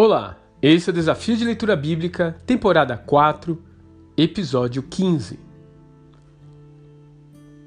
Olá, 0.00 0.36
esse 0.62 0.88
é 0.88 0.92
o 0.92 0.94
Desafio 0.94 1.36
de 1.36 1.44
Leitura 1.44 1.74
Bíblica, 1.74 2.36
temporada 2.46 2.96
4, 2.96 3.60
episódio 4.16 4.80
15. 4.80 5.40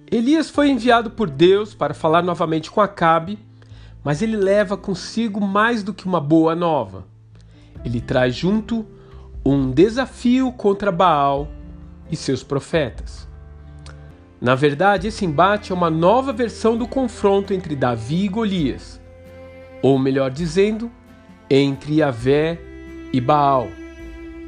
Elias 0.10 0.50
foi 0.50 0.70
enviado 0.70 1.12
por 1.12 1.30
Deus 1.30 1.74
para 1.74 1.94
falar 1.94 2.22
novamente 2.22 2.72
com 2.72 2.80
Acabe, 2.80 3.38
mas 4.02 4.22
ele 4.22 4.38
leva 4.38 4.78
consigo 4.78 5.42
mais 5.42 5.84
do 5.84 5.94
que 5.94 6.06
uma 6.06 6.22
boa 6.22 6.56
nova. 6.56 7.06
Ele 7.84 8.00
traz 8.00 8.34
junto 8.34 8.86
um 9.46 9.70
desafio 9.70 10.54
contra 10.54 10.90
Baal 10.90 11.50
e 12.10 12.16
seus 12.16 12.44
profetas. 12.44 13.28
Na 14.40 14.56
verdade, 14.56 15.10
esse 15.10 15.26
embate 15.26 15.74
é 15.74 15.76
uma 15.76 15.90
nova 15.90 16.32
versão 16.32 16.78
do 16.78 16.88
confronto 16.88 17.54
entre 17.54 17.76
Davi 17.76 18.24
e 18.24 18.30
Golias, 18.30 19.02
ou 19.82 20.00
melhor 20.00 20.32
dizendo, 20.32 20.90
entre 21.54 21.96
Yahvé 21.96 22.58
e 23.12 23.20
Baal, 23.20 23.68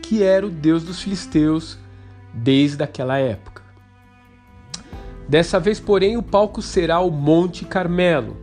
que 0.02 0.23
era 0.23 0.48
o 0.48 0.49
deus 0.49 0.84
dos 0.84 1.02
filisteus 1.02 1.77
desde 2.34 2.81
aquela 2.81 3.17
época. 3.17 3.61
Dessa 5.27 5.59
vez, 5.59 5.81
porém, 5.81 6.16
o 6.16 6.23
palco 6.23 6.61
será 6.61 7.02
o 7.02 7.11
Monte 7.11 7.66
Carmelo, 7.66 8.38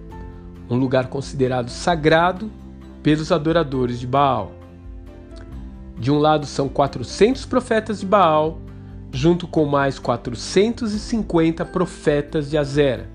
um 0.68 0.77
lugar 0.77 1.06
considerado 1.06 1.70
sagrado 1.70 2.51
pelos 3.02 3.32
adoradores 3.32 3.98
de 3.98 4.06
Baal. 4.06 4.52
De 5.98 6.10
um 6.10 6.18
lado 6.18 6.45
são 6.45 6.68
400 6.68 7.46
profetas 7.46 8.01
de 8.01 8.06
Baal, 8.06 8.60
junto 9.10 9.46
com 9.46 9.65
mais 9.65 9.98
450 9.98 11.65
profetas 11.65 12.51
de 12.51 12.59
Azera. 12.59 13.09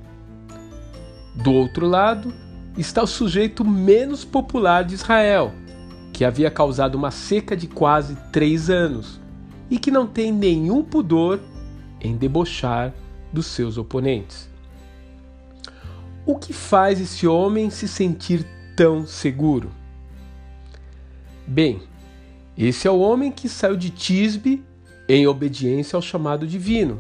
Do 1.36 1.54
outro 1.54 1.86
lado, 1.86 2.34
está 2.78 3.02
o 3.04 3.08
sujeito 3.08 3.64
menos 3.64 4.26
popular 4.26 4.84
de 4.84 4.96
Israel, 4.96 5.54
que 6.12 6.26
havia 6.26 6.52
causado 6.52 6.96
uma 6.96 7.12
seca 7.12 7.56
de 7.56 7.68
quase 7.68 8.16
três 8.32 8.70
anos 8.70 9.20
e 9.70 9.80
que 9.80 9.92
não 9.92 10.06
tem 10.06 10.32
nenhum 10.32 10.84
pudor 10.84 11.40
em 12.02 12.16
debochar 12.16 12.94
dos 13.32 13.48
seus 13.48 13.78
oponentes. 13.78 14.50
O 16.26 16.36
que 16.38 16.54
faz 16.54 17.00
esse 17.00 17.28
homem 17.28 17.70
se 17.70 17.88
sentir 17.88 18.46
tão 18.76 19.06
seguro? 19.06 19.72
Bem, 21.48 21.82
esse 22.58 22.88
é 22.88 22.92
o 22.92 23.00
homem 23.00 23.32
que 23.32 23.48
saiu 23.48 23.78
de 23.78 23.90
Tisbe 23.90 24.64
em 25.08 25.28
obediência 25.28 25.96
ao 25.96 26.02
chamado 26.02 26.48
divino, 26.48 27.00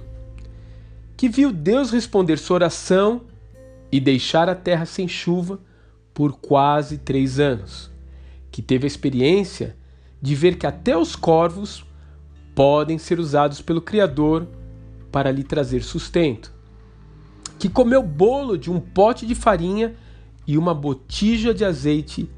que 1.17 1.28
viu 1.28 1.52
Deus 1.52 1.92
responder 1.92 2.38
sua 2.38 2.56
oração 2.56 3.22
e 3.91 4.00
deixar 4.00 4.50
a 4.50 4.55
terra 4.55 4.86
sem 4.86 5.08
chuva 5.08 5.59
por 6.14 6.33
quase 6.33 6.97
três 6.97 7.39
anos, 7.39 7.92
que 8.52 8.61
teve 8.61 8.86
a 8.86 8.88
experiência 8.88 9.75
de 10.22 10.33
ver 10.33 10.58
que 10.58 10.66
até 10.66 10.97
os 10.97 11.16
corvos 11.16 11.86
podem 12.55 12.97
ser 12.97 13.19
usados 13.19 13.61
pelo 13.61 13.81
Criador 13.81 14.47
para 15.11 15.31
lhe 15.31 15.44
trazer 15.44 15.83
sustento, 15.83 16.53
que 17.59 17.69
comeu 17.69 18.02
bolo 18.02 18.58
de 18.58 18.72
um 18.72 18.80
pote 18.80 19.25
de 19.25 19.36
farinha 19.36 19.94
e 20.47 20.58
uma 20.58 20.73
botija 20.73 21.53
de 21.53 21.66
azeite 21.66 22.30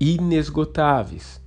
inesgotáveis, 0.00 1.40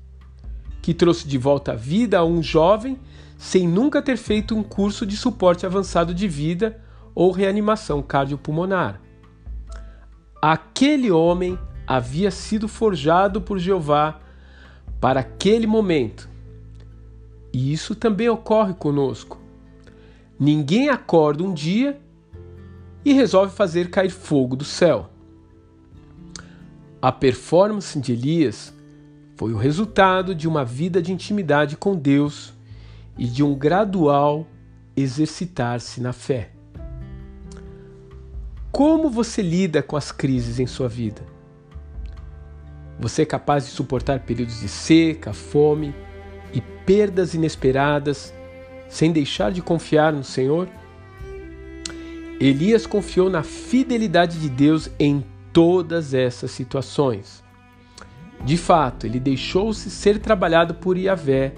que 0.82 0.94
trouxe 0.94 1.28
de 1.28 1.38
volta 1.38 1.74
a 1.74 1.76
vida 1.76 2.20
a 2.20 2.26
um 2.26 2.42
jovem 2.42 2.98
sem 3.38 3.68
nunca 3.68 4.02
ter 4.02 4.18
feito 4.18 4.56
um 4.56 4.62
curso 4.62 5.06
de 5.06 5.16
suporte 5.16 5.66
avançado 5.66 6.14
de 6.14 6.28
vida 6.28 6.80
ou 7.16 7.32
reanimação 7.32 8.02
cardiopulmonar. 8.02 9.02
Aquele 10.42 11.12
homem 11.12 11.60
havia 11.86 12.32
sido 12.32 12.68
forjado 12.68 13.42
por 13.42 13.60
Jeová 13.60 14.20
para 15.02 15.20
aquele 15.20 15.68
momento. 15.68 16.30
E 17.52 17.74
isso 17.74 17.96
também 17.96 18.30
ocorre 18.30 18.74
conosco. 18.74 19.40
Ninguém 20.40 20.88
acorda 20.90 21.44
um 21.44 21.54
dia 21.54 22.00
e 23.04 23.12
resolve 23.12 23.54
fazer 23.54 23.90
cair 23.90 24.12
fogo 24.12 24.56
do 24.56 24.64
céu. 24.64 25.10
A 27.02 27.12
performance 27.12 28.00
de 28.00 28.14
Elias 28.14 28.74
foi 29.36 29.54
o 29.54 29.58
resultado 29.58 30.36
de 30.36 30.48
uma 30.48 30.64
vida 30.64 31.02
de 31.02 31.12
intimidade 31.12 31.76
com 31.76 31.96
Deus 31.96 32.54
e 33.18 33.26
de 33.26 33.44
um 33.44 33.56
gradual 33.56 34.46
exercitar-se 34.96 36.02
na 36.02 36.14
fé. 36.14 36.52
Como 38.72 39.10
você 39.10 39.42
lida 39.42 39.82
com 39.82 39.98
as 39.98 40.12
crises 40.12 40.60
em 40.60 40.68
sua 40.68 40.88
vida? 40.88 41.24
Você 43.00 43.24
é 43.24 43.26
capaz 43.26 43.66
de 43.66 43.72
suportar 43.72 44.20
períodos 44.20 44.60
de 44.60 44.68
seca, 44.68 45.34
fome 45.34 45.94
e 46.54 46.62
perdas 46.62 47.34
inesperadas 47.34 48.34
sem 48.88 49.12
deixar 49.12 49.52
de 49.52 49.62
confiar 49.62 50.14
no 50.14 50.24
Senhor? 50.24 50.70
Elias 52.40 52.86
confiou 52.86 53.30
na 53.30 53.42
fidelidade 53.42 54.40
de 54.40 54.50
Deus 54.50 54.90
em 55.00 55.26
todas 55.52 56.14
essas 56.14 56.52
situações. 56.52 57.44
De 58.46 58.56
fato, 58.56 59.06
ele 59.06 59.20
deixou-se 59.20 59.90
ser 59.90 60.20
trabalhado 60.20 60.76
por 60.76 60.96
Yahvé 60.96 61.54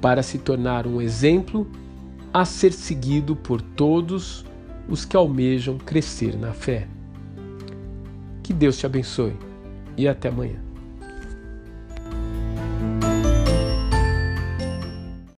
para 0.00 0.22
se 0.22 0.38
tornar 0.38 0.86
um 0.86 1.00
exemplo 1.00 1.70
a 2.32 2.44
ser 2.44 2.72
seguido 2.72 3.36
por 3.36 3.60
todos 3.60 4.44
os 4.88 5.04
que 5.04 5.16
almejam 5.16 5.78
crescer 5.78 6.36
na 6.36 6.52
fé. 6.52 6.86
Que 8.42 8.52
Deus 8.52 8.78
te 8.78 8.86
abençoe 8.86 9.36
e 9.96 10.06
até 10.06 10.28
amanhã. 10.28 10.65